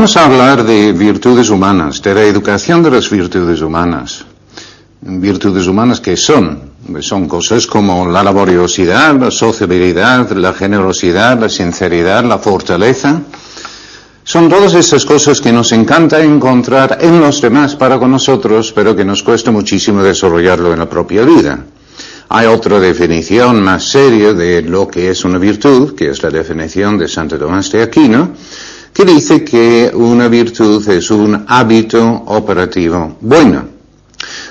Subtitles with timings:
[0.00, 4.24] Vamos a hablar de virtudes humanas, de la educación de las virtudes humanas.
[5.02, 12.24] Virtudes humanas que son, son cosas como la laboriosidad, la sociabilidad, la generosidad, la sinceridad,
[12.24, 13.20] la fortaleza.
[14.24, 18.96] Son todas estas cosas que nos encanta encontrar en los demás para con nosotros, pero
[18.96, 21.62] que nos cuesta muchísimo desarrollarlo en la propia vida.
[22.30, 26.96] Hay otra definición más seria de lo que es una virtud, que es la definición
[26.96, 28.30] de Santo Tomás de Aquino,
[29.00, 33.64] que dice que una virtud es un hábito operativo bueno.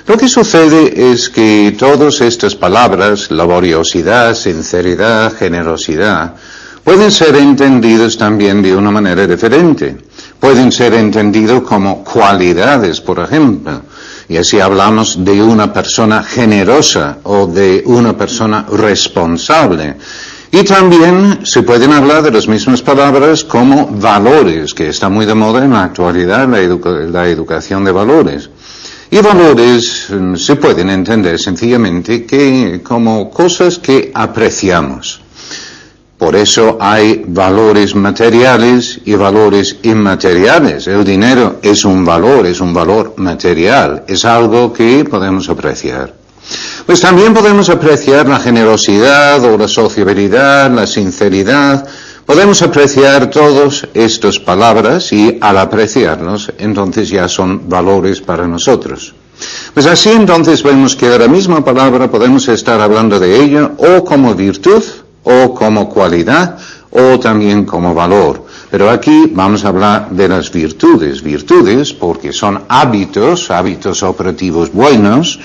[0.08, 6.34] Lo que sucede es que todas estas palabras, laboriosidad, sinceridad, generosidad,
[6.82, 9.96] pueden ser entendidas también de una manera diferente.
[10.40, 13.82] Pueden ser entendidos como cualidades, por ejemplo.
[14.28, 19.94] Y así hablamos de una persona generosa o de una persona responsable.
[20.52, 25.34] Y también se pueden hablar de las mismas palabras como valores, que está muy de
[25.34, 28.50] moda en la actualidad la, educación de valores.
[29.12, 35.20] Y valores mm, se pueden entender sencillamente que como cosas que apreciamos.
[36.18, 40.88] Por eso hay valores materiales y valores inmateriales.
[40.88, 46.19] El dinero es un valor, es un valor material, es algo que podemos apreciar.
[46.86, 51.86] Pues también podemos apreciar la generosidad o la sociabilidad, la sinceridad.
[52.26, 59.14] Podemos apreciar todas estas palabras y al apreciarlos, entonces ya son valores para nosotros.
[59.74, 64.04] Pues así entonces vemos que de la misma palabra podemos estar hablando de ella o
[64.04, 64.82] como virtud,
[65.22, 66.58] o como cualidad,
[66.90, 68.44] o también como valor.
[68.70, 71.22] Pero aquí vamos a hablar de las virtudes.
[71.22, 75.38] Virtudes porque son hábitos, hábitos operativos buenos,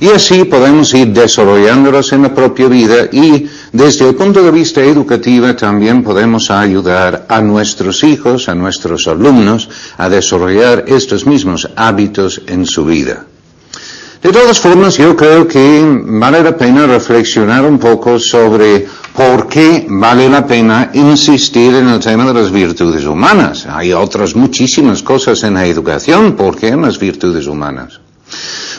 [0.00, 4.82] y así podemos ir desarrollándolos en la propia vida y desde el punto de vista
[4.82, 12.42] educativo también podemos ayudar a nuestros hijos, a nuestros alumnos, a desarrollar estos mismos hábitos
[12.46, 13.24] en su vida.
[14.22, 19.86] De todas formas, yo creo que vale la pena reflexionar un poco sobre por qué
[19.88, 23.66] vale la pena insistir en el tema de las virtudes humanas.
[23.66, 28.00] Hay otras muchísimas cosas en la educación, ¿por qué en las virtudes humanas?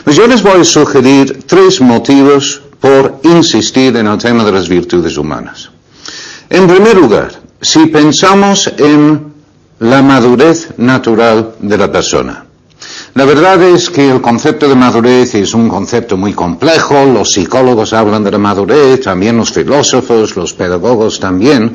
[0.04, 4.68] Pues yo les voy a sugerir tres motivos por insistir en el tema de las
[4.68, 5.70] virtudes humanas.
[6.48, 7.30] En primer lugar,
[7.60, 9.30] si pensamos en
[9.80, 12.44] la madurez natural de la persona.
[13.14, 17.92] La verdad es que el concepto de madurez es un concepto muy complejo, los psicólogos
[17.92, 21.74] hablan de la madurez, también los filósofos, los pedagogos también,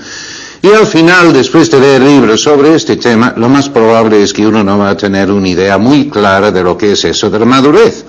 [0.65, 4.47] y al final, después de leer libros sobre este tema, lo más probable es que
[4.47, 7.37] uno no va a tener una idea muy clara de lo que es eso de
[7.37, 8.03] la madurez.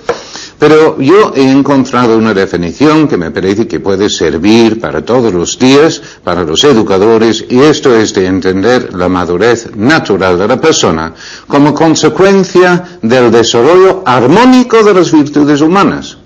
[0.57, 5.59] Pero yo he encontrado una definición que me parece que puede servir para todos los
[5.59, 11.13] días, para los educadores, y esto es de entender la madurez natural de la persona
[11.47, 16.17] como consecuencia del desarrollo armónico de las virtudes humanas.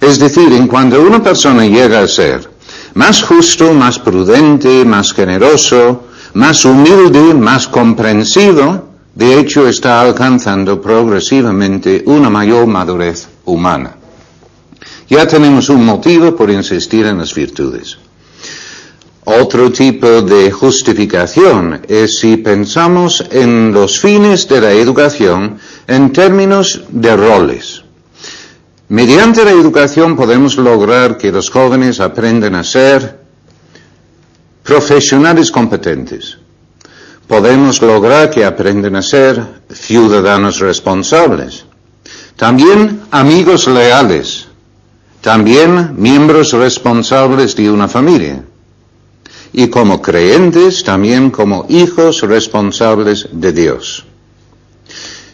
[0.00, 2.55] Es decir, en cuando una persona llega a ser
[2.96, 12.02] más justo, más prudente, más generoso, más humilde, más comprensivo, de hecho está alcanzando progresivamente
[12.06, 13.96] una mayor madurez humana.
[15.10, 17.98] Ya tenemos un motivo por insistir en las virtudes.
[19.24, 26.80] Otro tipo de justificación es si pensamos en los fines de la educación en términos
[26.88, 27.85] de roles.
[28.88, 33.18] Mediante la educación podemos lograr que los jóvenes aprendan a ser
[34.62, 36.38] profesionales competentes.
[37.26, 41.64] Podemos lograr que aprendan a ser ciudadanos responsables.
[42.36, 44.46] También amigos leales.
[45.20, 48.44] También miembros responsables de una familia.
[49.52, 54.04] Y como creyentes, también como hijos responsables de Dios.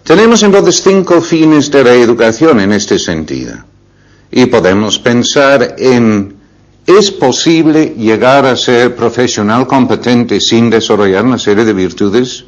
[0.05, 3.55] Tenemos entonces cinco fines de la educación en este sentido.
[4.31, 6.35] Y podemos pensar en,
[6.87, 12.45] ¿es posible llegar a ser profesional competente sin desarrollar una serie de virtudes?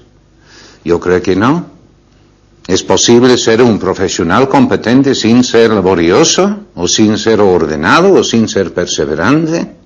[0.85, 1.67] Yo creo que no.
[2.67, 8.49] ¿Es posible ser un profesional competente sin ser laborioso, o sin ser ordenado, o sin
[8.49, 9.84] ser perseverante?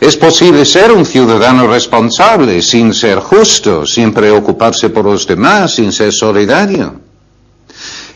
[0.00, 5.92] Es posible ser un ciudadano responsable sin ser justo, sin preocuparse por los demás, sin
[5.92, 7.00] ser solidario.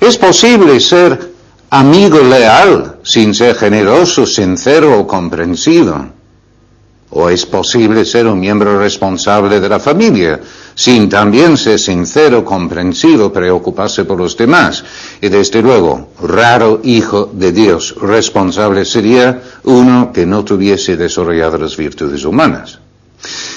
[0.00, 1.32] Es posible ser
[1.70, 6.15] amigo leal sin ser generoso, sincero o comprensivo.
[7.18, 10.38] ¿O es posible ser un miembro responsable de la familia,
[10.74, 14.84] sin también ser sincero, comprensivo, preocuparse por los demás?
[15.22, 21.74] Y desde luego, raro hijo de Dios responsable sería uno que no tuviese desarrollado las
[21.74, 22.80] virtudes humanas.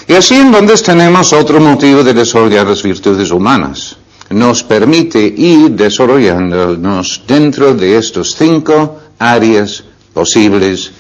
[0.08, 3.98] Y así entonces tenemos otro motivo de desarrollar las virtudes humanas.
[4.30, 9.84] Nos permite ir desarrollándonos dentro de estos cinco áreas
[10.14, 10.94] posibles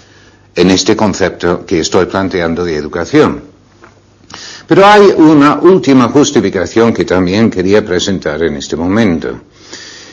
[0.59, 3.41] en este concepto que estoy planteando de educación.
[4.67, 9.39] Pero hay una última justificación que también quería presentar en este momento.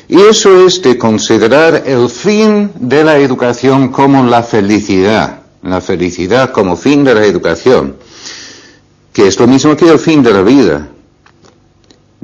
[0.06, 6.52] Y eso es de considerar el fin de la educación como la felicidad, la felicidad
[6.52, 7.96] como fin de la educación,
[9.12, 10.88] que es lo mismo que el fin de la vida.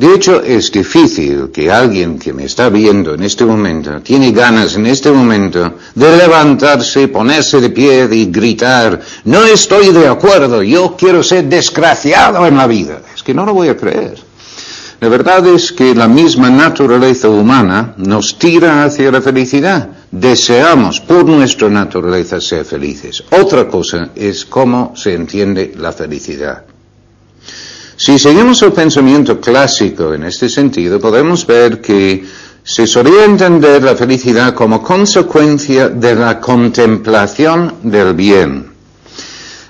[0.02, 4.75] De hecho, es difícil que alguien que me está viendo en este momento, tiene ganas
[4.75, 10.96] en este momento de levantarse, ponerse de pie y gritar, no estoy de acuerdo, yo
[10.96, 13.00] quiero ser desgraciado en la vida.
[13.14, 14.19] Es que no lo voy a creer.
[14.99, 19.88] La verdad es que la misma naturaleza humana nos tira hacia la felicidad.
[20.10, 23.22] Deseamos por nuestra naturaleza ser felices.
[23.31, 26.72] Otra cosa es cómo se entiende la felicidad.
[28.04, 32.25] Si seguimos el pensamiento clásico en este sentido, podemos ver que
[32.64, 38.72] se solía entender la felicidad como consecuencia de la contemplación del bien.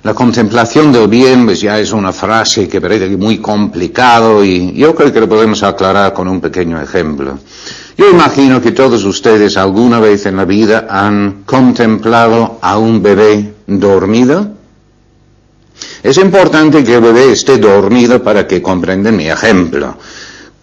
[0.05, 4.94] La contemplación del bien pues ya es una frase que parece muy complicado y yo
[4.94, 7.38] creo que lo podemos aclarar con un pequeño ejemplo.
[7.99, 13.52] Yo imagino que todos ustedes alguna vez en la vida han contemplado a un bebé
[13.67, 14.52] dormido.
[16.03, 19.97] Es importante que el bebé esté dormido para que comprendan mi ejemplo.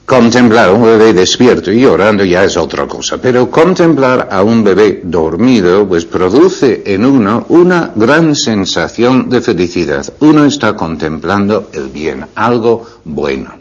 [0.06, 4.64] Contemplar a un bebé despierto y llorando ya es otra cosa, pero contemplar a un
[4.64, 10.12] bebé dormido pues produce en uno una gran sensación de felicidad.
[10.20, 13.54] Uno está contemplando el bien, algo bueno.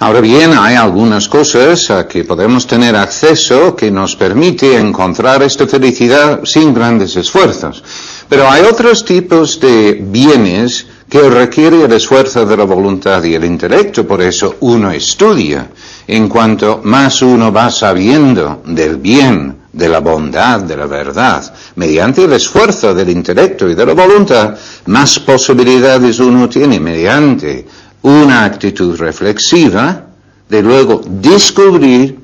[0.00, 5.66] Ahora bien, hay algunas cosas a que podemos tener acceso que nos permite encontrar esta
[5.66, 7.84] felicidad sin grandes esfuerzos.
[8.30, 13.44] Pero hay otros tipos de bienes que requieren el esfuerzo de la voluntad y el
[13.44, 15.68] intelecto, por eso uno estudia.
[16.06, 22.22] En cuanto más uno va sabiendo del bien, de la bondad, de la verdad, mediante
[22.22, 24.56] el esfuerzo del intelecto y de la voluntad,
[24.86, 27.66] más posibilidades uno tiene mediante
[28.02, 30.06] una actitud reflexiva
[30.48, 32.16] de luego descubrir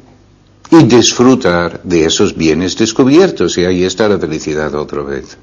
[0.70, 3.58] y disfrutar de esos bienes descubiertos.
[3.58, 5.36] Y ahí está la felicidad otra vez.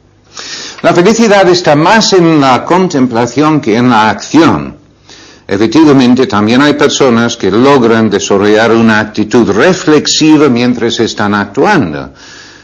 [0.82, 4.76] La felicidad está más en la contemplación que en la acción.
[5.48, 12.14] Efectivamente, también hay personas que logran desarrollar una actitud reflexiva mientras están actuando.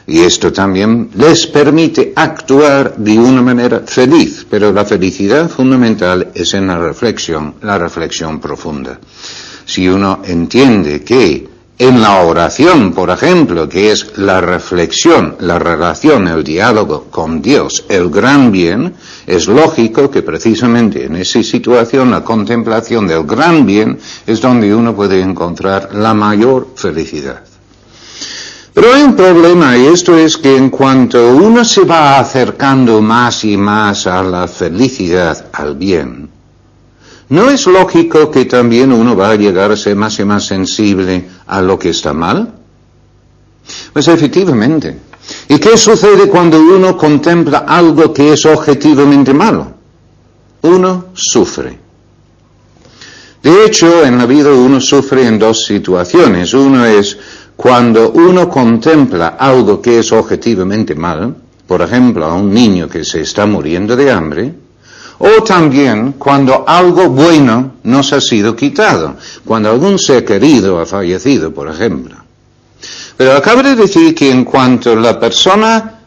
[0.08, 4.46] Y esto también les permite actuar de una manera feliz.
[4.50, 9.00] Pero la felicidad fundamental es en la reflexión, la reflexión profunda.
[9.66, 11.48] Si uno entiende que
[11.80, 17.86] en la oración, por ejemplo, que es la reflexión, la relación, el diálogo con Dios,
[17.88, 18.96] el gran bien,
[19.26, 23.98] es lógico que precisamente en esa situación la contemplación del gran bien
[24.28, 27.44] es donde uno puede encontrar la mayor felicidad.
[28.74, 33.46] Pero hay un problema y esto es que en cuanto uno se va acercando más
[33.46, 36.30] y más a la felicidad, al bien,
[37.30, 41.26] ¿No es lógico que también uno va a llegar a ser más y más sensible
[41.46, 42.54] a lo que está mal?
[43.94, 44.98] Pues efectivamente.
[45.48, 49.74] ¿Y qué sucede cuando uno contempla algo que es objetivamente malo?
[50.64, 51.78] Uno sufre.
[53.44, 56.54] De hecho, en la vida uno sufre en dos situaciones.
[56.54, 57.18] Uno es
[57.56, 61.36] cuando uno contempla algo que es objetivamente mal,
[61.68, 64.54] por ejemplo, a un niño que se está muriendo de hambre,
[65.20, 71.54] o también cuando algo bueno nos ha sido quitado, cuando algún ser querido ha fallecido,
[71.54, 72.16] por ejemplo.
[73.18, 76.00] Pero acabo de decir que en cuanto la persona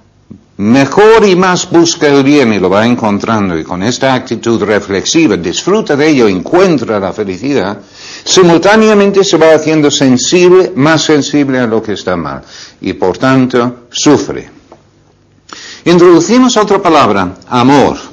[0.57, 5.37] mejor y más busca el bien y lo va encontrando y con esta actitud reflexiva
[5.37, 7.78] disfruta de ello, encuentra la felicidad,
[8.25, 12.42] simultáneamente se va haciendo sensible, más sensible a lo que está mal
[12.81, 14.49] y por tanto sufre.
[15.85, 18.12] Introducimos otra palabra, amor.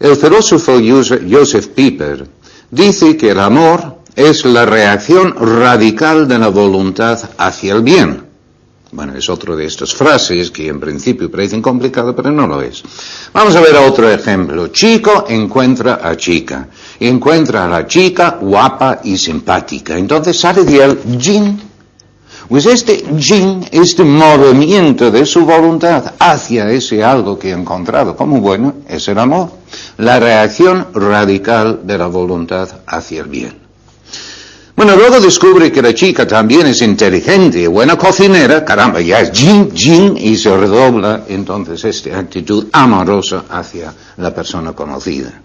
[0.00, 2.26] El filósofo Joseph Pieper
[2.70, 8.24] dice que el amor es la reacción radical de la voluntad hacia el bien.
[8.90, 12.82] Bueno, es otro de estas frases que en principio parecen complicadas, pero no lo es.
[13.34, 14.68] Vamos a ver otro ejemplo.
[14.68, 16.68] Chico encuentra a chica.
[17.00, 19.98] Encuentra a la chica guapa y simpática.
[19.98, 21.68] Entonces sale de él Jin
[22.48, 28.40] pues este yin, este movimiento de su voluntad hacia ese algo que ha encontrado como
[28.40, 29.57] bueno, es el amor.
[29.98, 33.58] La reacción radical de la voluntad hacia el bien.
[34.76, 39.32] Bueno, luego descubre que la chica también es inteligente y buena cocinera, caramba, ya es
[39.32, 45.42] jin, jin, y se redobla entonces esta actitud amorosa hacia la persona conocida.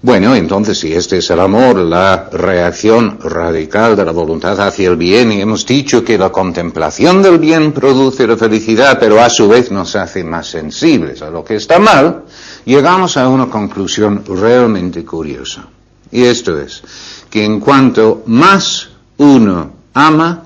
[0.00, 4.96] Bueno, entonces si este es el amor, la reacción radical de la voluntad hacia el
[4.96, 9.48] bien, y hemos dicho que la contemplación del bien produce la felicidad, pero a su
[9.48, 12.24] vez nos hace más sensibles a lo que está mal,
[12.64, 15.66] llegamos a una conclusión realmente curiosa.
[16.10, 16.82] Y esto es,
[17.28, 20.44] que en cuanto más uno ama,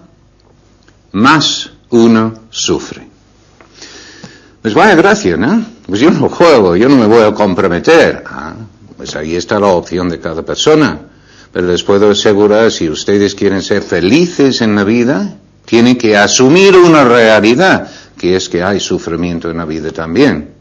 [1.13, 3.07] más uno sufre.
[4.63, 5.65] Pues vaya gracia, ¿no?
[5.87, 8.25] Pues yo no juego, yo no me voy a comprometer.
[8.27, 8.55] Ah,
[8.97, 11.01] pues ahí está la opción de cada persona.
[11.53, 16.77] Pero les puedo asegurar, si ustedes quieren ser felices en la vida, tienen que asumir
[16.77, 20.58] una realidad, que es que hay sufrimiento en la vida también.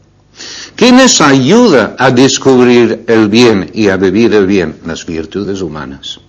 [0.76, 4.78] ¿Qué nos ayuda a descubrir el bien y a vivir el bien?
[4.86, 6.20] Las virtudes humanas.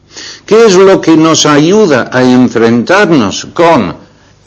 [0.46, 3.96] ¿Qué es lo que nos ayuda a enfrentarnos con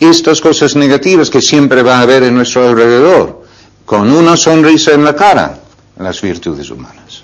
[0.01, 3.43] estas cosas negativas que siempre va a haber en nuestro alrededor?
[3.85, 5.61] Con una sonrisa en la cara,
[5.99, 7.23] las virtudes humanas.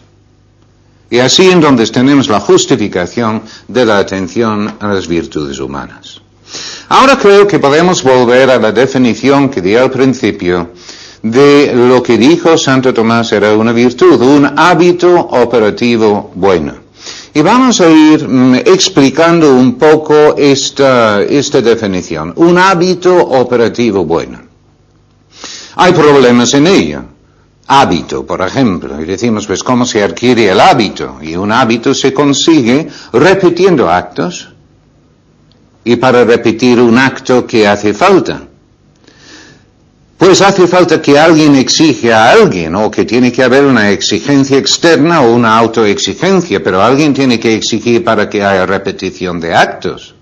[1.11, 6.21] Y así entonces tenemos la justificación de la atención a las virtudes humanas.
[6.90, 10.71] Ahora creo que podemos volver a la definición que di al principio
[11.22, 16.75] de lo que dijo Santo Tomás era una virtud, un hábito operativo bueno.
[17.34, 24.40] Y vamos a ir mm, explicando un poco esta, esta definición, un hábito operativo bueno.
[25.76, 27.04] Hay problemas en ello.
[27.68, 31.18] Hábito, por ejemplo, y decimos, pues, ¿cómo se adquiere el hábito?
[31.20, 34.48] Y un hábito se consigue repitiendo actos.
[35.84, 38.48] Y para repetir un acto que hace falta.
[40.18, 44.58] Pues hace falta que alguien exige a alguien o que tiene que haber una exigencia
[44.58, 50.16] externa o una autoexigencia, pero alguien tiene que exigir para que haya repetición de actos.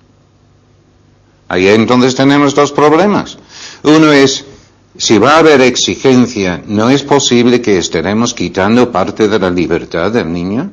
[1.49, 3.39] Ahí entonces tenemos dos problemas.
[3.85, 4.45] Uno es,
[4.99, 10.13] si va a haber exigencia, ¿no es posible que estaremos quitando parte de la libertad
[10.13, 10.73] del niño?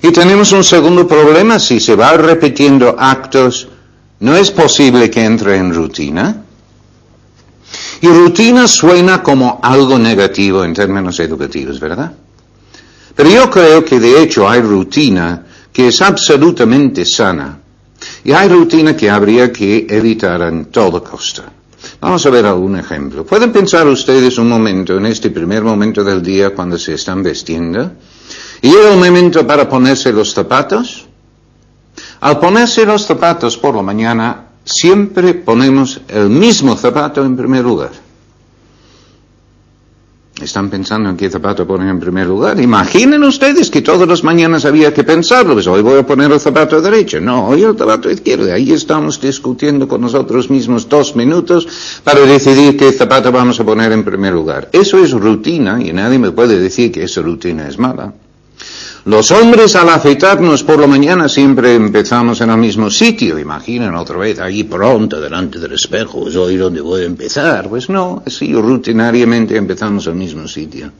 [0.00, 3.68] Y tenemos un segundo problema, si se va repitiendo actos,
[4.20, 6.44] ¿no es posible que entre en rutina?
[8.00, 12.12] Y rutina suena como algo negativo en términos educativos, ¿verdad?
[13.14, 17.58] Pero yo creo que de hecho hay rutina que es absolutamente sana.
[18.22, 21.44] Y hay rutina que habría que evitar en toda costa.
[22.00, 23.24] Vamos a ver algún ejemplo.
[23.24, 27.92] ¿Pueden pensar ustedes un momento en este primer momento del día cuando se están vestiendo?
[28.62, 31.06] Y llega el momento para ponerse los zapatos.
[32.20, 37.90] Al ponerse los zapatos por la mañana, siempre ponemos el mismo zapato en primer lugar.
[40.40, 42.60] Están pensando en qué zapato ponen en primer lugar.
[42.60, 45.54] Imaginen ustedes que todas las mañanas había que pensarlo.
[45.54, 47.20] Pues hoy voy a poner el zapato derecho.
[47.20, 48.52] No, hoy el zapato izquierdo.
[48.52, 51.66] Ahí estamos discutiendo con nosotros mismos dos minutos
[52.04, 54.68] para decidir qué zapato vamos a poner en primer lugar.
[54.72, 58.12] Eso es rutina y nadie me puede decir que esa rutina es mala.
[59.08, 63.38] Los hombres al afeitarnos por la mañana siempre empezamos en el mismo sitio.
[63.38, 67.70] Imaginen otra vez ahí pronto delante del espejo, es hoy donde voy a empezar.
[67.70, 70.92] Pues no, así rutinariamente empezamos el mismo sitio.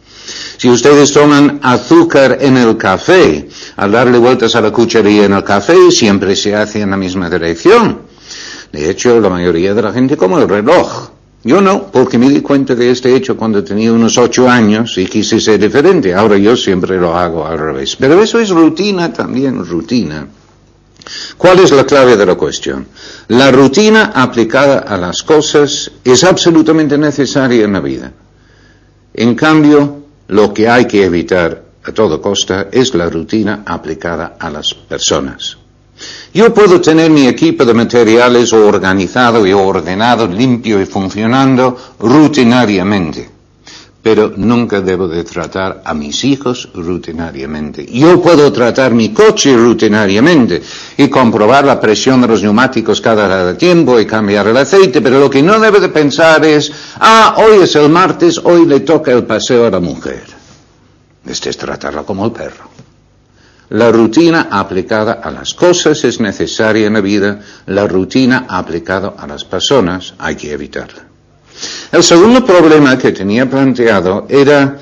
[0.57, 3.47] Si ustedes toman azúcar en el café,
[3.77, 7.29] al darle vueltas a la cucharilla en el café, siempre se hace en la misma
[7.29, 8.05] dirección.
[8.73, 11.11] De hecho, la mayoría de la gente como el reloj.
[11.45, 15.07] Yo no, porque me di cuenta de este hecho cuando tenía unos ocho años y
[15.07, 16.15] quise ser diferente.
[16.15, 17.97] Ahora yo siempre lo hago al revés.
[17.97, 20.27] Pero eso es rutina también, rutina.
[21.37, 22.89] ¿Cuál es la clave de la cuestión?
[23.29, 28.13] La rutina aplicada a las cosas es absolutamente necesaria en la vida.
[29.15, 34.51] En cambio, lo que hay que evitar a toda costa es la rutina aplicada a
[34.51, 35.58] las personas.
[36.33, 43.29] Yo puedo tener mi equipo de materiales organizado y ordenado, limpio y funcionando rutinariamente,
[44.03, 47.87] pero nunca debo de tratar a mis hijos rutinariamente.
[47.87, 50.63] Yo puedo tratar mi coche rutinariamente
[50.97, 55.31] y comprobar la presión de los neumáticos cada tiempo y cambiar el aceite, pero lo
[55.31, 59.25] que no debo de pensar es, ah, hoy es el martes, hoy le toca el
[59.25, 60.25] paseo a la mujer.
[61.27, 62.78] Este es tratarla como el perro.
[63.71, 69.27] La rutina aplicada a las cosas es necesaria en la vida, la rutina aplicada a
[69.27, 71.05] las personas hay que evitarla.
[71.93, 74.79] El segundo problema que tenía planteado era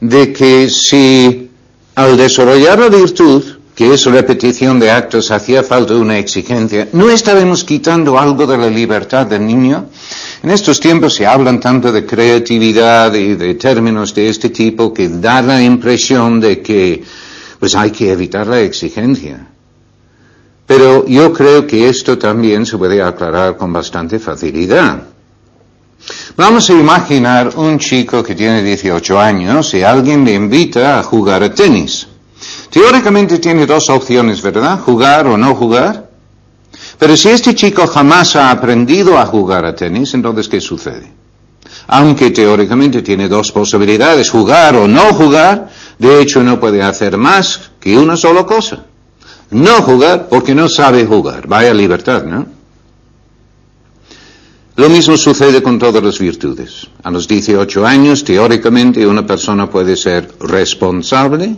[0.00, 1.50] de que si
[1.94, 7.62] al desarrollar la virtud, que es repetición de actos, hacía falta una exigencia, ¿no estaremos
[7.62, 9.86] quitando algo de la libertad del niño?
[10.42, 15.08] En estos tiempos se hablan tanto de creatividad y de términos de este tipo que
[15.08, 17.02] da la impresión de que
[17.64, 19.46] pues hay que evitar la exigencia.
[20.66, 25.02] Pero yo creo que esto también se puede aclarar con bastante facilidad.
[26.36, 31.42] Vamos a imaginar un chico que tiene 18 años y alguien le invita a jugar
[31.42, 32.06] a tenis.
[32.68, 34.78] Teóricamente tiene dos opciones, ¿verdad?
[34.80, 36.10] Jugar o no jugar.
[36.98, 41.10] Pero si este chico jamás ha aprendido a jugar a tenis, entonces ¿qué sucede?
[41.86, 47.70] Aunque teóricamente tiene dos posibilidades, jugar o no jugar, de hecho no puede hacer más
[47.78, 48.86] que una sola cosa.
[49.50, 51.46] No jugar porque no sabe jugar.
[51.46, 52.46] Vaya libertad, ¿no?
[54.76, 56.88] Lo mismo sucede con todas las virtudes.
[57.04, 61.56] A los 18 años, teóricamente, una persona puede ser responsable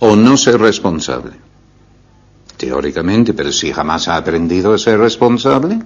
[0.00, 1.32] o no ser responsable.
[2.58, 5.78] Teóricamente, pero si jamás ha aprendido a ser responsable.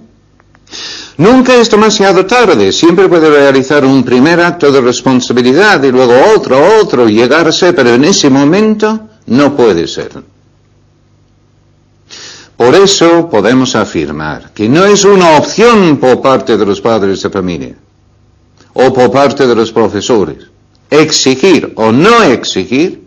[1.17, 6.59] Nunca es demasiado tarde, siempre puede realizar un primer acto de responsabilidad y luego otro,
[6.81, 10.11] otro, llegarse, pero en ese momento no puede ser.
[12.57, 17.29] Por eso podemos afirmar que no es una opción por parte de los padres de
[17.29, 17.75] familia
[18.73, 20.55] o por parte de los profesores
[20.89, 23.03] exigir o no exigir,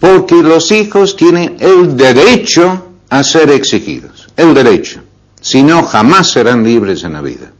[0.00, 5.00] porque los hijos tienen el derecho a ser exigidos, el derecho,
[5.44, 7.52] si no jamás serán libres en la vida.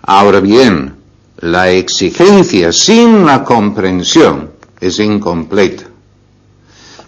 [0.00, 0.94] Ahora bien,
[1.40, 5.84] la exigencia sin la comprensión es incompleta,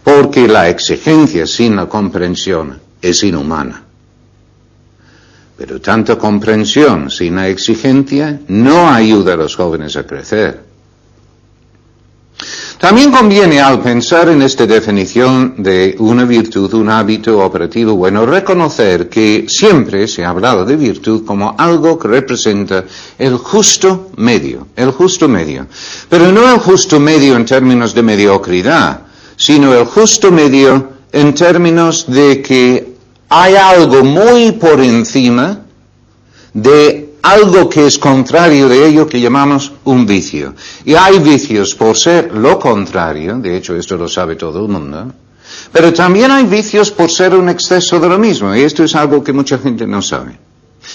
[0.04, 3.82] porque la exigencia sin la comprensión es inhumana.
[5.56, 10.62] Pero tanta comprensión sin la exigencia no ayuda a los jóvenes a crecer.
[12.80, 19.10] También conviene al pensar en esta definición de una virtud, un hábito operativo bueno, reconocer
[19.10, 22.86] que siempre se ha hablado de virtud como algo que representa
[23.18, 25.66] el justo medio, el justo medio.
[26.08, 29.02] Pero no el justo medio en términos de mediocridad,
[29.36, 32.94] sino el justo medio en términos de que
[33.28, 35.66] hay algo muy por encima
[36.54, 40.54] de algo que es contrario de ello que llamamos un vicio.
[40.84, 45.12] Y hay vicios por ser lo contrario, de hecho esto lo sabe todo el mundo,
[45.72, 49.22] pero también hay vicios por ser un exceso de lo mismo, y esto es algo
[49.22, 50.38] que mucha gente no sabe.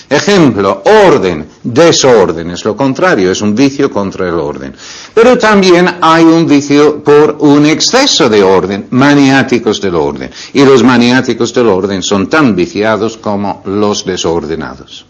[0.10, 4.76] Ejemplo, orden, desorden, es lo contrario, es un vicio contra el orden.
[5.14, 10.32] Pero también hay un vicio por un exceso de orden, maniáticos del orden.
[10.54, 15.06] Y los maniáticos del orden son tan viciados como los desordenados.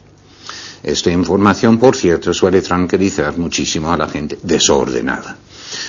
[0.86, 5.36] Esta información, por cierto, suele tranquilizar muchísimo a la gente desordenada.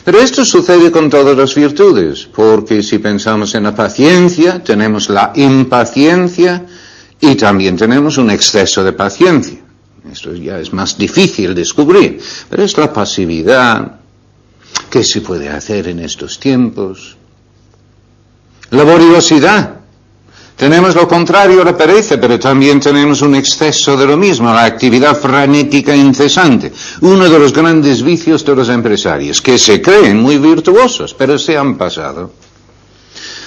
[0.02, 5.32] Pero esto sucede con todas las virtudes, porque si pensamos en la paciencia, tenemos la
[5.34, 6.64] impaciencia,
[7.20, 9.58] y también tenemos un exceso de paciencia.
[10.10, 14.00] Esto ya es más difícil descubrir, pero es la pasividad.
[14.90, 17.16] ¿Qué se puede hacer en estos tiempos?
[18.70, 19.75] Laboriosidad.
[20.56, 25.14] Tenemos lo contrario, la pereza, pero también tenemos un exceso de lo mismo, la actividad
[25.14, 26.72] frenética incesante.
[27.02, 31.58] Uno de los grandes vicios de los empresarios, que se creen muy virtuosos, pero se
[31.58, 32.32] han pasado.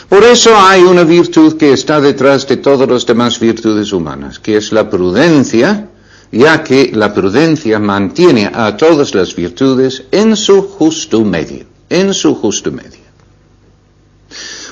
[0.07, 4.57] Por eso hay una virtud que está detrás de todas las demás virtudes humanas, que
[4.57, 5.89] es la prudencia,
[6.31, 12.35] ya que la prudencia mantiene a todas las virtudes en su justo medio, en su
[12.35, 12.98] justo medio.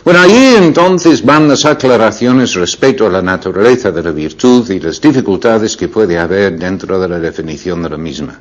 [0.08, 5.02] Bueno, ahí entonces van las aclaraciones respecto a la naturaleza de la virtud y las
[5.02, 8.39] dificultades que puede haber dentro de la definición de la misma.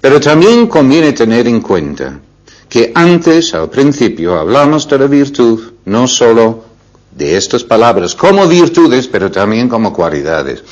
[0.00, 2.20] Pero también conviene tener en cuenta
[2.68, 6.64] que antes, al principio, hablamos de la virtud no solo
[7.10, 10.62] de estas palabras como virtudes, pero también como cualidades.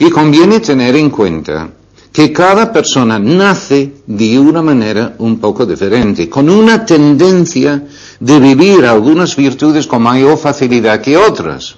[0.00, 1.70] Y conviene tener en cuenta
[2.12, 7.84] que cada persona nace de una manera un poco diferente, con una tendencia
[8.18, 11.76] de vivir algunas virtudes con mayor facilidad que otras.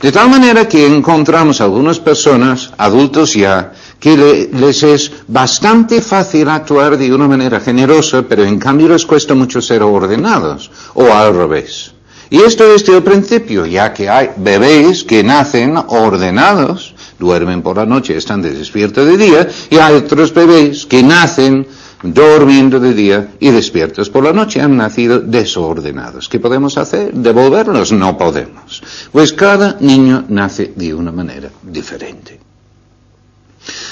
[0.00, 6.96] De tal manera que encontramos algunas personas, adultos ya, que les es bastante fácil actuar
[6.96, 11.92] de una manera generosa, pero en cambio les cuesta mucho ser ordenados, o al revés.
[12.30, 17.76] Y esto es desde el principio, ya que hay bebés que nacen ordenados, duermen por
[17.76, 21.66] la noche, están despiertos de día, y hay otros bebés que nacen
[22.02, 26.28] durmiendo de día y despiertos por la noche, han nacido desordenados.
[26.28, 27.12] ¿Qué podemos hacer?
[27.12, 27.92] ¿Devolverlos?
[27.92, 28.82] No podemos.
[29.10, 32.38] Pues cada niño nace de una manera diferente.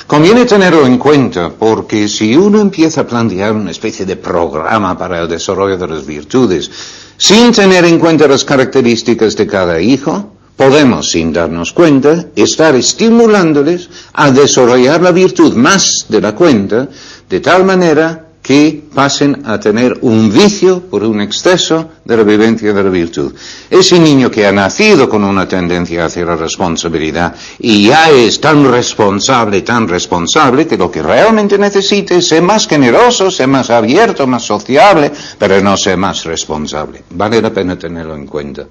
[0.07, 5.21] Conviene tenerlo en cuenta porque si uno empieza a plantear una especie de programa para
[5.21, 6.71] el desarrollo de las virtudes
[7.17, 13.89] sin tener en cuenta las características de cada hijo, podemos, sin darnos cuenta, estar estimulándoles
[14.15, 16.89] a desarrollar la virtud más de la cuenta,
[17.29, 22.73] de tal manera que pasen a tener un vicio por un exceso de la vivencia
[22.73, 23.35] de la virtud.
[23.69, 28.71] Ese niño que ha nacido con una tendencia hacia la responsabilidad y ya es tan
[28.71, 34.29] responsable, tan responsable, que lo que realmente necesita es ser más generoso, ser más abierto,
[34.29, 37.03] más sociable, pero no ser más responsable.
[37.11, 38.65] Vale la pena tenerlo en cuenta.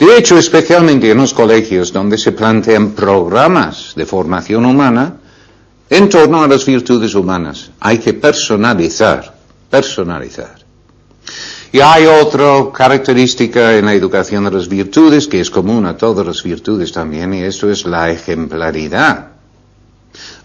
[0.00, 5.16] De hecho, especialmente en los colegios donde se plantean programas de formación humana,
[5.90, 7.70] en torno a las virtudes humanas.
[7.80, 9.34] Hay que personalizar,
[9.68, 10.54] personalizar.
[11.70, 16.26] Y hay otra característica en la educación de las virtudes que es común a todas
[16.26, 19.32] las virtudes también, y eso es la ejemplaridad.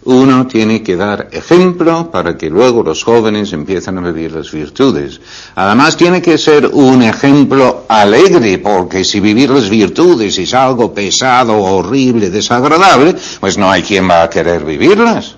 [0.05, 5.19] Uno tiene que dar ejemplo para que luego los jóvenes empiecen a vivir las virtudes.
[5.55, 11.57] Además tiene que ser un ejemplo alegre, porque si vivir las virtudes es algo pesado,
[11.57, 15.37] horrible, desagradable, pues no hay quien va a querer vivirlas.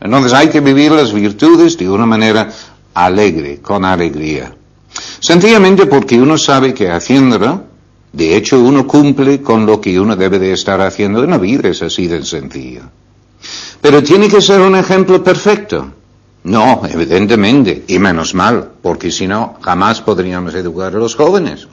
[0.00, 2.50] Entonces hay que vivir las virtudes de una manera
[2.94, 4.52] alegre, con alegría.
[5.20, 7.62] Sencillamente porque uno sabe que haciéndolo,
[8.12, 11.68] de hecho uno cumple con lo que uno debe de estar haciendo en la vida,
[11.68, 12.82] es así de sencillo.
[13.80, 15.92] Pero tiene que ser un ejemplo perfecto.
[16.44, 21.68] No, evidentemente, y menos mal, porque si no, jamás podríamos educar a los jóvenes.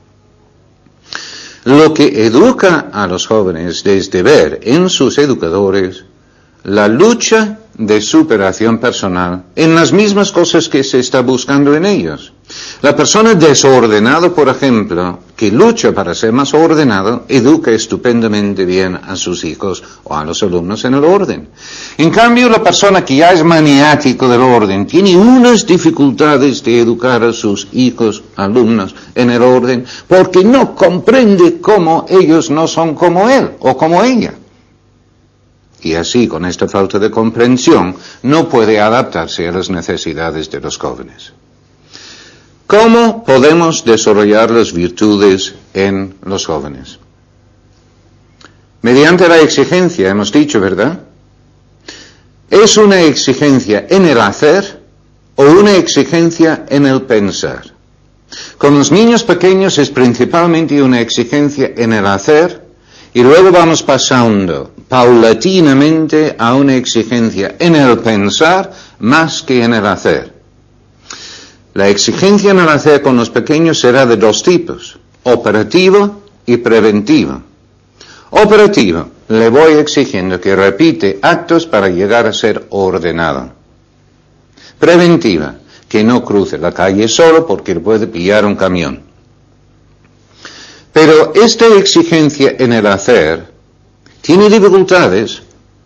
[1.64, 6.06] Lo que educa a los jóvenes desde ver en sus educadores
[6.64, 12.34] la lucha de superación personal en las mismas cosas que se está buscando en ellos.
[12.82, 19.16] La persona desordenada, por ejemplo, que lucha para ser más ordenado, educa estupendamente bien a
[19.16, 21.50] sus hijos o a los alumnos en el orden.
[21.98, 27.24] En cambio, la persona que ya es maniático del orden tiene unas dificultades de educar
[27.24, 33.30] a sus hijos, alumnos, en el orden, porque no comprende cómo ellos no son como
[33.30, 34.34] él o como ella
[35.86, 40.80] y así con esta falta de comprensión no puede adaptarse a las necesidades de los
[40.80, 41.32] jóvenes.
[42.68, 47.00] ¿Cómo podemos desarrollar las virtudes en los jóvenes?
[48.82, 51.00] Mediante la exigencia, hemos dicho, ¿verdad?
[52.50, 54.82] ¿Es una exigencia en el hacer
[55.36, 57.64] o una exigencia en el pensar?
[58.58, 62.66] Con los niños pequeños es principalmente una exigencia en el hacer
[63.14, 69.86] y luego vamos pasando paulatinamente a una exigencia en el pensar más que en el
[69.86, 70.35] hacer.
[71.76, 77.42] La exigencia en el hacer con los pequeños será de dos tipos, operativo y preventivo.
[78.30, 83.52] Operativo, le voy exigiendo que repite actos para llegar a ser ordenado.
[84.80, 85.56] Preventiva,
[85.90, 89.02] que no cruce la calle solo porque puede pillar un camión.
[90.94, 93.52] Pero esta exigencia en el hacer
[94.22, 95.42] tiene dificultades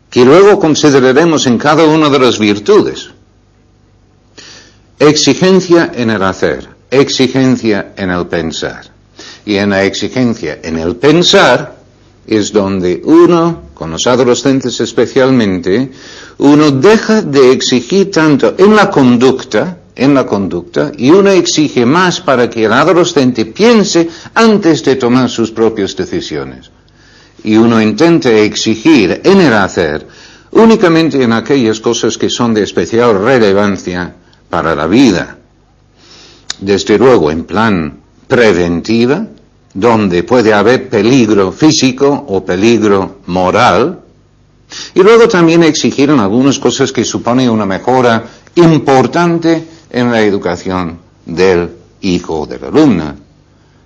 [0.08, 3.10] que luego consideraremos en cada una de las virtudes.
[5.00, 8.82] Exigencia en el hacer, exigencia en el pensar.
[9.46, 11.78] Y en la exigencia en el pensar
[12.28, 15.90] es donde uno, con los adolescentes especialmente,
[16.40, 22.20] uno deja de exigir tanto en la conducta, en la conducta, y uno exige más
[22.22, 26.70] para que el adolescente piense antes de tomar sus propias decisiones
[27.44, 30.06] y uno intenta exigir en el hacer
[30.52, 34.16] únicamente en aquellas cosas que son de especial relevancia
[34.50, 35.38] para la vida.
[36.60, 39.26] Desde luego en plan preventiva,
[39.74, 44.00] donde puede haber peligro físico o peligro moral,
[44.94, 48.24] y luego también exigir en algunas cosas que suponen una mejora
[48.56, 51.70] importante en la educación del
[52.02, 53.16] hijo o de la alumna.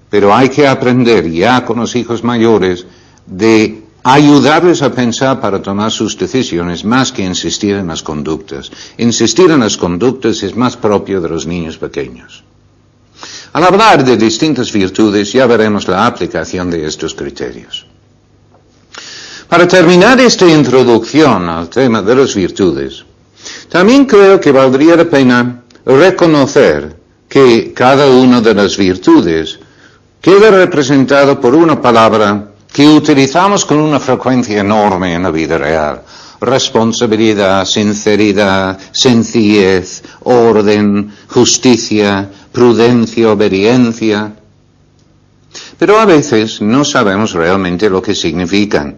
[0.10, 2.86] Pero hay que aprender ya con los hijos mayores
[3.26, 8.70] de ayudarles a pensar para tomar sus decisiones más que insistir en las conductas.
[8.98, 12.44] Insistir en las conductas es más propio de los niños pequeños.
[13.54, 17.86] Al hablar de distintas virtudes ya veremos la aplicación de estos criterios.
[19.48, 23.06] Para terminar esta introducción al tema de las virtudes,
[23.70, 26.96] también creo que valdría la pena reconocer
[27.30, 29.60] que cada una de las virtudes
[30.22, 36.02] queda representado por una palabra que utilizamos con una frecuencia enorme en la vida real.
[36.42, 44.34] Responsabilidad, sinceridad, sencillez, orden, justicia, prudencia, obediencia.
[45.78, 48.98] Pero a veces no sabemos realmente lo que significan.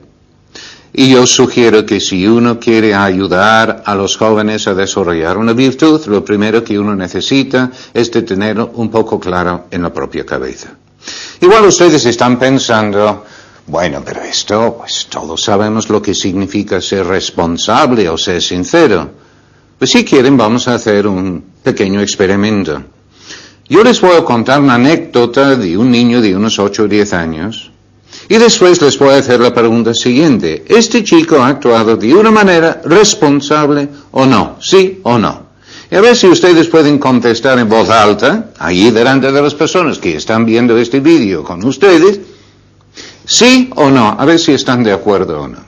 [0.93, 6.01] Y yo sugiero que si uno quiere ayudar a los jóvenes a desarrollar una virtud,
[6.05, 10.69] lo primero que uno necesita es de tenerlo un poco claro en la propia cabeza.
[11.41, 13.25] Igual ustedes están pensando,
[13.67, 19.10] bueno, pero esto, pues todos sabemos lo que significa ser responsable o ser sincero.
[19.78, 22.82] Pues si quieren vamos a hacer un pequeño experimento.
[23.67, 27.13] Yo les voy a contar una anécdota de un niño de unos 8 o 10
[27.13, 27.71] años
[28.30, 30.63] y después les voy a hacer la pregunta siguiente.
[30.67, 34.58] ¿Este chico ha actuado de una manera responsable o no?
[34.62, 35.45] ¿Sí o no?
[35.89, 39.97] Y a ver si ustedes pueden contestar en voz alta, allí delante de las personas
[39.97, 42.19] que están viendo este vídeo con ustedes,
[43.25, 45.59] sí o no, a ver si están de acuerdo o no.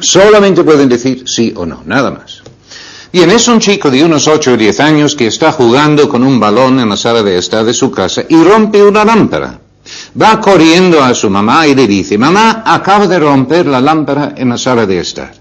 [0.00, 2.42] Solamente pueden decir sí o no, nada más.
[3.12, 6.38] Bien, es un chico de unos 8 o 10 años que está jugando con un
[6.38, 9.58] balón en la sala de estar de su casa y rompe una lámpara.
[10.20, 14.50] Va corriendo a su mamá y le dice, mamá, acaba de romper la lámpara en
[14.50, 15.32] la sala de estar.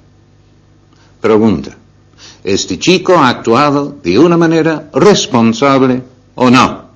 [1.21, 1.78] Pregunta,
[2.43, 6.02] ¿este chico ha actuado de una manera responsable
[6.36, 6.88] o no?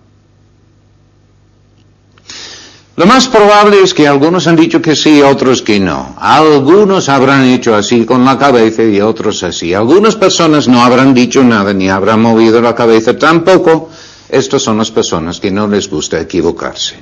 [2.96, 6.16] Lo más probable es que algunos han dicho que sí, otros que no.
[6.20, 9.74] Algunos habrán hecho así con la cabeza y otros así.
[9.74, 13.90] Algunas personas no habrán dicho nada ni habrán movido la cabeza tampoco.
[14.30, 16.98] Estas son las personas que no les gusta equivocarse.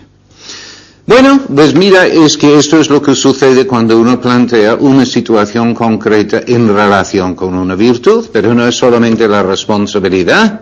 [1.06, 5.73] Bueno, pues mira, es que esto es lo que sucede cuando uno plantea una situación
[5.73, 10.61] concreta en relación con una virtud, pero no es solamente la responsabilidad.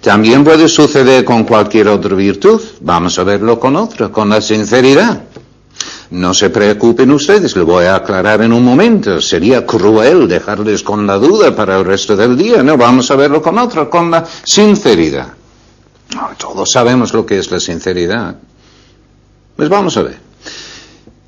[0.00, 2.60] También puede suceder con cualquier otra virtud.
[2.80, 5.22] Vamos a verlo con otra, con la sinceridad.
[6.10, 9.20] No se preocupen ustedes, lo voy a aclarar en un momento.
[9.20, 12.62] Sería cruel dejarles con la duda para el resto del día.
[12.62, 15.34] No, vamos a verlo con otra, con la sinceridad.
[16.38, 18.36] todos sabemos lo que es la sinceridad.
[19.56, 20.25] Pues vamos a ver.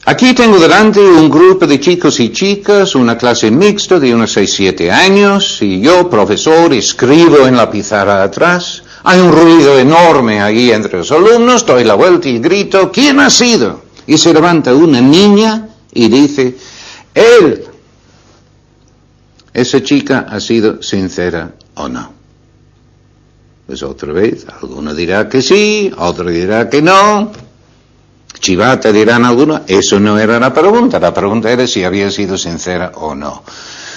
[0.09, 4.91] Aquí tengo delante un grupo de chicos y chicas, una clase mixta de unos 6-7
[4.91, 8.83] años, y yo, profesor, escribo en la pizarra atrás.
[9.05, 13.29] Hay un ruido enorme ahí entre los alumnos, doy la vuelta y grito, ¿quién ha
[13.29, 13.83] sido?
[14.07, 16.57] Y se levanta una niña y dice,
[17.13, 17.67] él.
[19.53, 22.15] Esa chica ha sido sincera o no.
[23.67, 27.48] Pues otra vez, alguno dirá que sí, otro dirá que no.
[28.41, 32.93] Chivata dirán algunos, eso no era la pregunta, la pregunta era si había sido sincera
[32.95, 33.43] o no.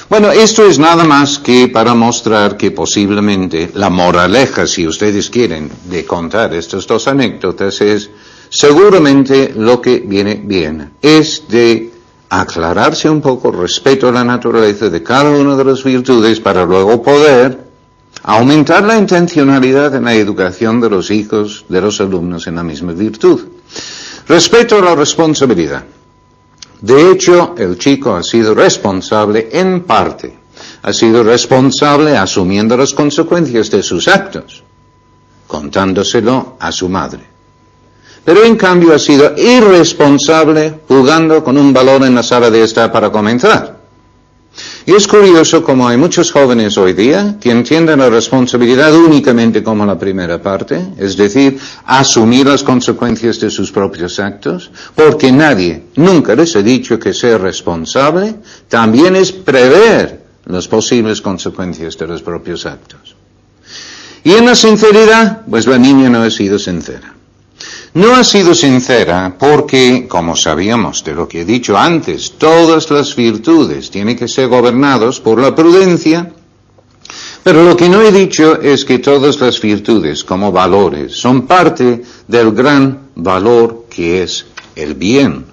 [0.10, 5.72] Bueno, esto es nada más que para mostrar que posiblemente la moraleja, si ustedes quieren,
[5.86, 8.10] de contar estas dos anécdotas es
[8.50, 11.94] seguramente lo que viene bien, es de
[12.28, 17.02] aclararse un poco respecto a la naturaleza de cada una de las virtudes para luego
[17.02, 17.58] poder
[18.24, 22.92] aumentar la intencionalidad en la educación de los hijos, de los alumnos en la misma
[22.94, 23.42] virtud.
[24.28, 25.84] Respecto a la responsabilidad.
[26.80, 30.38] De hecho, el chico ha sido responsable en parte.
[30.84, 34.64] Ha sido responsable asumiendo las consecuencias de sus actos,
[35.48, 37.24] contándoselo a su madre.
[38.24, 42.92] Pero en cambio ha sido irresponsable jugando con un balón en la sala de estar
[42.92, 43.81] para comenzar.
[44.86, 49.86] Y es curioso como hay muchos jóvenes hoy día que entienden la responsabilidad únicamente como
[49.86, 56.36] la primera parte, es decir, asumir las consecuencias de sus propios actos, porque nadie nunca
[56.36, 58.36] les ha dicho que ser responsable
[58.68, 63.16] también es prever las posibles consecuencias de los propios actos.
[64.24, 67.16] Y en la sinceridad, pues la niña no ha sido sincera.
[67.94, 73.14] No ha sido sincera porque, como sabíamos de lo que he dicho antes, todas las
[73.18, 76.32] virtudes tienen que ser gobernadas por la prudencia,
[77.44, 82.02] pero lo que no he dicho es que todas las virtudes como valores son parte
[82.30, 84.46] del gran valor que es
[84.78, 85.46] el bien.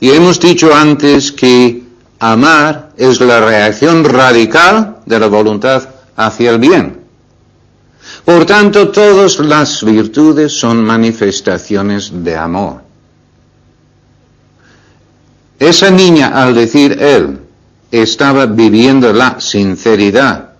[0.00, 1.82] Y hemos dicho antes que
[2.20, 6.97] amar es la reacción radical de la voluntad hacia el bien.
[8.28, 12.82] Por tanto, todas las virtudes son manifestaciones de amor.
[15.58, 17.38] Esa niña, al decir él,
[17.90, 20.50] estaba viviendo la sinceridad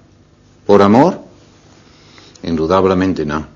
[0.65, 1.21] por amor?
[2.45, 3.47] Indudablemente no.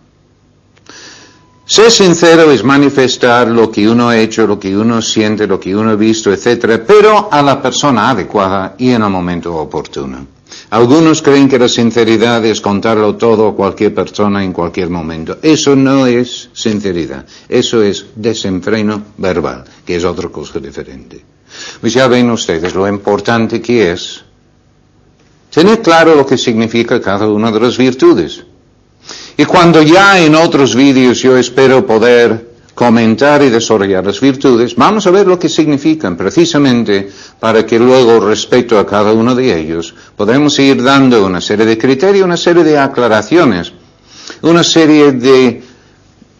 [1.64, 5.75] Ser sincero es manifestar lo que uno ha hecho, lo que uno siente, lo que
[5.75, 10.41] uno ha visto, etc., pero a la persona adecuada y en el momento oportuno.
[10.72, 15.37] Algunos creen que la sinceridad es contarlo todo a cualquier persona en cualquier momento.
[15.42, 21.22] Eso no es sinceridad, eso es desenfreno verbal, que es otra cosa diferente.
[21.78, 24.24] Pues ya ven ustedes lo importante que es
[25.50, 28.42] tener claro lo que significa cada una de las virtudes.
[29.37, 35.06] Y cuando ya en otros vídeos yo espero poder comentar y desarrollar las virtudes, vamos
[35.06, 37.08] a ver lo que significan precisamente
[37.38, 41.76] para que luego respecto a cada uno de ellos podamos ir dando una serie de
[41.76, 43.72] criterios, una serie de aclaraciones,
[44.42, 45.62] una serie de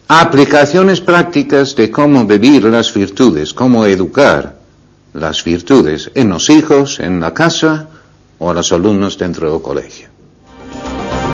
[0.07, 4.57] aplicaciones prácticas de cómo vivir las virtudes, cómo educar
[5.13, 7.87] las virtudes en los hijos, en la casa
[8.39, 10.12] o a los alumnos dentro del colegio.